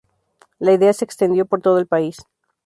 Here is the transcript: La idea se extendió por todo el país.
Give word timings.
La 0.57 0.73
idea 0.73 0.91
se 0.93 1.05
extendió 1.05 1.45
por 1.45 1.61
todo 1.61 1.77
el 1.77 1.85
país. 1.85 2.25